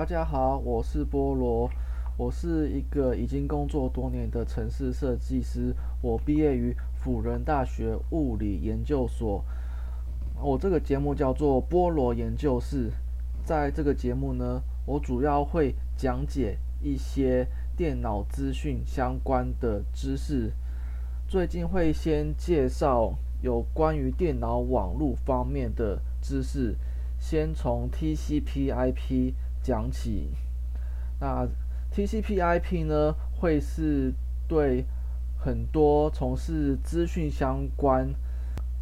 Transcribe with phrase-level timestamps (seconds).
[0.00, 1.68] 大家好，我是菠萝，
[2.16, 5.76] 我是一个已经工作多年的城市设计师。
[6.00, 9.44] 我毕业于辅仁大学物理研究所。
[10.40, 12.90] 我这个节目叫做菠萝研究室。
[13.44, 17.46] 在这个节目呢，我主要会讲解一些
[17.76, 20.54] 电脑资讯相关的知识。
[21.28, 23.12] 最近会先介绍
[23.42, 26.74] 有关于电脑网络方面的知识，
[27.18, 29.34] 先从 TCP/IP。
[29.62, 30.30] 讲起，
[31.20, 31.46] 那
[31.92, 34.12] TCP/IP 呢，会是
[34.48, 34.84] 对
[35.38, 38.08] 很多从事资讯相关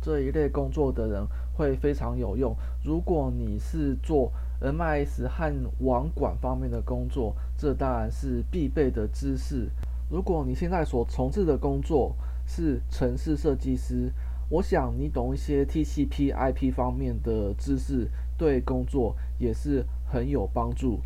[0.00, 2.54] 这一类工作的人会非常有用。
[2.84, 9.68] 如果你是做 MIS 和网管方面的工作，这当然是必备的知识。
[10.10, 12.14] 如果你现在所从事的工作
[12.46, 14.12] 是城市设计师，
[14.48, 19.84] 我想你懂一些 TCP/IP 方面的知识，对工作也是。
[20.10, 21.00] 很有帮助。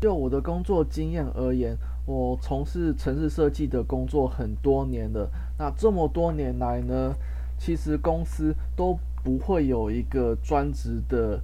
[0.00, 1.76] 就我的工作经验而言，
[2.06, 5.30] 我从事城市设计的工作很多年了。
[5.58, 7.14] 那这么多年来呢，
[7.58, 11.42] 其实公司都不会有一个专职的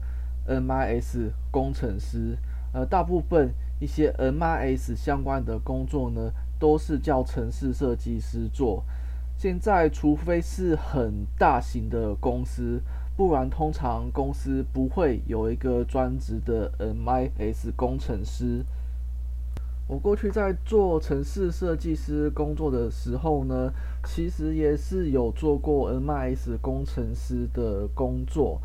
[0.49, 2.39] MIS 工程师。
[2.73, 8.83] 呃，大部分一些 MIS 相关的工作呢，都是叫城市设计师做。
[9.37, 12.83] 现在，除非是很大型的公司。
[13.17, 18.63] 不然，通常公司不会有一个专职的 MIS 工程师。
[19.89, 23.73] 我过去在做城市设计师工作的时候呢，
[24.05, 28.61] 其实也是有做过 MIS 工程师的工作。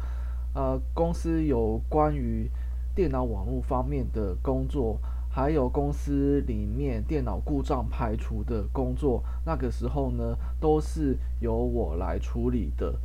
[0.54, 2.50] 呃，公司有关于
[2.94, 13.00] 电脑网络方面的工作，还有公司里面电脑故障排除的工作，那个时候呢，都是由我来处理的。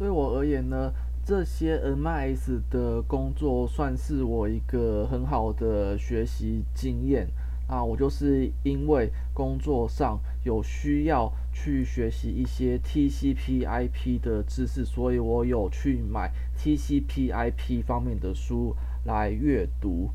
[0.00, 0.90] 对我而言呢，
[1.26, 7.28] 这些 MIS 的工作算是我一个很好的学习经验
[7.68, 7.84] 啊。
[7.84, 18.74] 我就是因为工作上有需要去学习一些 TCP/IP 的知识，所以我有去买 TCP/IP 方面的书
[19.04, 20.08] 来阅读。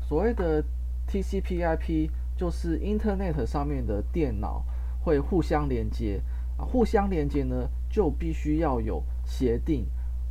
[0.00, 0.62] 所谓的
[1.08, 4.64] TCP/IP 就是 Internet 上面的电脑
[5.00, 6.20] 会互相连接
[6.56, 9.02] 啊，互相连接呢就必须要有。
[9.24, 9.86] 协定，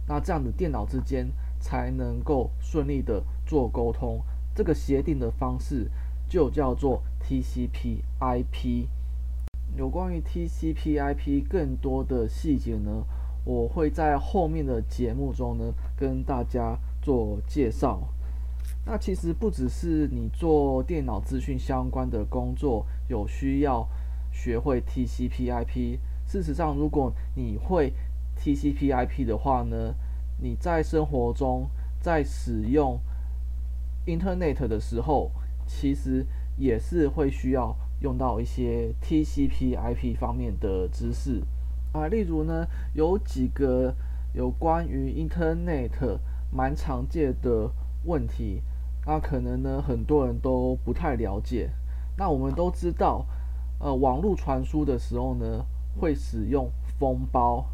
[0.07, 4.21] 那这样的电脑之间才能够顺利的做沟通。
[4.55, 5.89] 这个协定的方式
[6.29, 8.87] 就叫做 TCP/IP。
[9.75, 13.03] 有关于 TCP/IP 更多的细节呢，
[13.43, 18.07] 我会在后面的节目中呢跟大家做介绍。
[18.85, 23.87] 那其实不只是你做电脑资讯相关的工作有需要
[24.31, 25.97] 学会 TCP/IP。
[26.25, 27.93] 事实上，如果你会
[28.37, 29.95] TCP/IP 的话呢，
[30.39, 32.99] 你在生活中在使用
[34.05, 35.31] Internet 的时候，
[35.65, 36.25] 其实
[36.57, 41.41] 也是会需要用到一些 TCP/IP 方面的知识
[41.93, 42.07] 啊。
[42.07, 43.95] 例如呢，有几个
[44.33, 46.19] 有关于 Internet
[46.51, 47.71] 蛮常见的
[48.03, 48.61] 问题，
[49.05, 51.69] 那可能呢很多人都不太了解。
[52.17, 53.25] 那我们都知道，
[53.79, 55.65] 呃，网络传输的时候呢，
[55.97, 57.65] 会使用封包。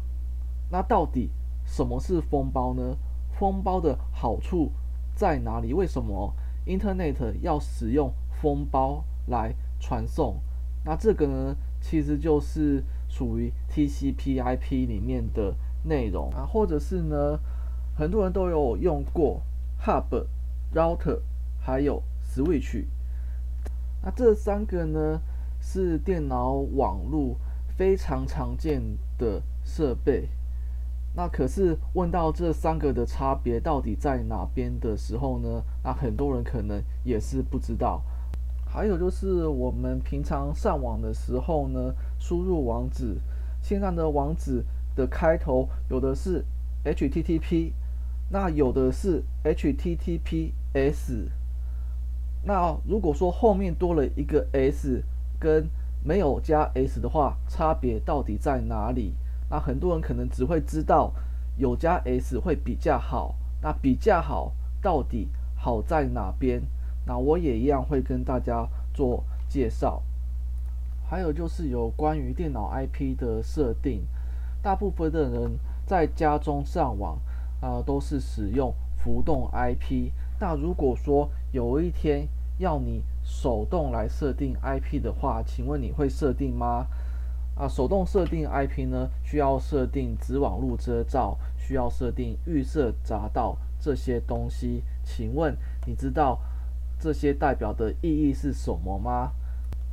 [0.70, 1.30] 那到底
[1.64, 2.96] 什么是封包呢？
[3.38, 4.72] 封包的好处
[5.14, 5.72] 在哪里？
[5.72, 6.34] 为什么
[6.66, 10.40] Internet 要使用封包来传送？
[10.84, 15.54] 那这个呢，其实就是属于 TCP/IP 里面的
[15.84, 17.38] 内容啊，或者是呢，
[17.96, 19.42] 很多人都有用过
[19.84, 20.26] Hub、
[20.74, 21.20] Router
[21.58, 22.84] 还有 Switch。
[24.02, 25.20] 那这三个呢，
[25.60, 27.36] 是电脑网络
[27.76, 28.82] 非常常见
[29.18, 30.28] 的设备。
[31.14, 35.62] 那可是问到这三个的差别到底在哪边的时候呢？
[35.82, 38.02] 那很多人可能也是不知道。
[38.64, 43.16] 还有就是我们平常上网的时候呢，输入网址，
[43.60, 46.44] 现在的网址的开头有的是
[46.84, 47.72] HTTP，
[48.28, 51.28] 那有的是 HTTPS。
[52.44, 55.02] 那如果说后面多了一个 S，
[55.40, 55.68] 跟
[56.04, 59.14] 没有加 S 的话，差别到底在哪里？
[59.50, 61.12] 那很多人可能只会知道
[61.56, 66.62] 有加 S 会比较好，那比较好到底好在哪边？
[67.04, 70.02] 那我也一样会跟大家做介绍。
[71.08, 74.06] 还有就是有关于电脑 IP 的设定，
[74.62, 77.18] 大部分的人在家中上网
[77.60, 80.12] 啊都是使用浮动 IP。
[80.38, 86.86] 那如果说有一天要你手动来设定 IP 的话，请问你会设定吗？
[87.60, 94.82] 啊，手动设定 IP 呢，需要设定子网路遮罩，需要设定预设闸道这些东西。
[95.04, 95.54] 请问
[95.86, 96.40] 你知道
[96.98, 99.32] 这些代表的意义是什么吗？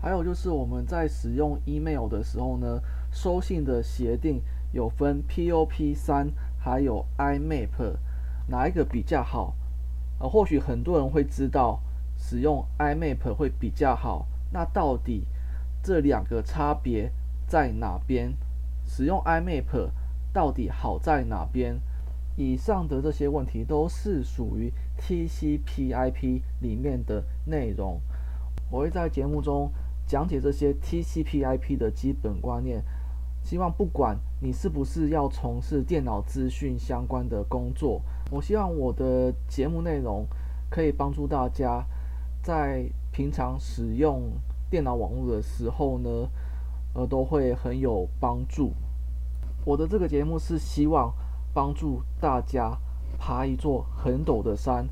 [0.02, 2.82] 还有就是我们在使用 email 的时候呢，
[3.12, 4.42] 收信的协定
[4.72, 7.98] 有分 POP 三还有 IMAP，
[8.48, 9.54] 哪一个比较好？
[10.20, 11.82] 呃，或许很多人会知道
[12.16, 15.26] 使用 IMAP 会比较好，那到底
[15.84, 17.12] 这两个差别
[17.48, 18.34] 在哪边？
[18.86, 19.90] 使用 IMAP
[20.32, 21.80] 到底好在哪边？
[22.36, 28.00] 以上的这些问题都是属于 TCP/IP 里面的内容，
[28.70, 29.72] 我会在节目中
[30.06, 32.84] 讲解这些 TCP/IP 的基本观念。
[33.42, 40.28] 希望不管你是不是要从事电脑资讯相关的工作，我希望我的节目内容
[40.70, 41.84] 可以帮助大家
[42.44, 44.34] 在平常使用
[44.70, 46.30] 电脑网络的时候呢，
[46.98, 48.74] 呃，都会很有帮助。
[49.64, 51.14] 我的这个节目是希望。
[51.54, 52.78] 帮助大家
[53.18, 54.88] 爬一座很陡的山。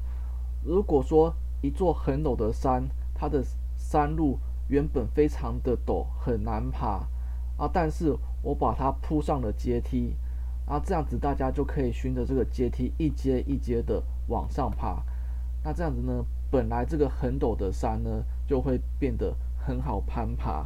[0.63, 1.31] 如果说
[1.61, 3.43] 一座很陡的山，它的
[3.77, 7.07] 山路原本非常的陡，很难爬
[7.55, 10.15] 啊，但是我把它铺上了阶梯，
[10.65, 15.03] 啊，这样子大家就可以循着这个阶梯一阶一阶的往上爬。
[15.63, 20.65] 那这样子呢，本来这个很陡的山呢，就会变得很好攀爬。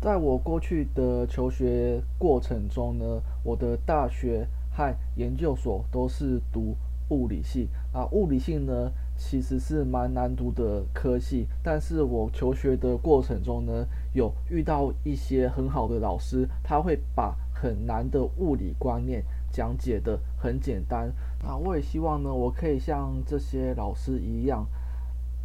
[0.00, 4.46] 在我过去的求学过程中呢，我的大学。
[4.70, 6.76] 和研究所都是读
[7.08, 21.12] 物理系啊，物理系呢其实是蛮难读的科系，但是我求学的过程中呢，有遇到一些很好的老师，他会把很难的物理观念讲解的很简单
[21.42, 24.64] 啊，我也希望呢，我可以像这些老师一样，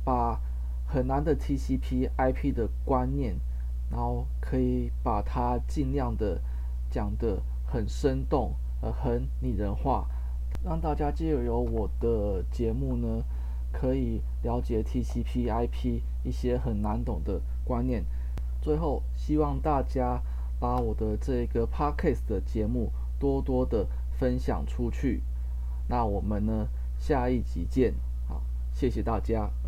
[0.05, 0.39] 把
[0.85, 3.35] 很难的 TCP/IP 的观念，
[3.89, 6.41] 然后可以把它尽量的
[6.89, 8.53] 讲的很生动。
[8.81, 10.06] 呃，很拟人化，
[10.62, 13.24] 让大家借由我的节目呢，
[13.71, 18.03] 可以了解 TCP/IP 一些很难懂的观念。
[18.62, 20.21] 最后，希望大家
[20.59, 23.88] 把我的这个 Podcast 的节目多多的
[24.19, 25.24] 分享出去。
[25.88, 27.94] 那我们呢，下一集见，
[28.27, 28.44] 好，
[28.74, 29.62] 谢谢大家。